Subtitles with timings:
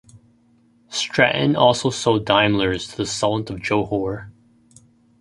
[0.89, 4.31] Stratton also sold Daimlers to the Sultan of Johor.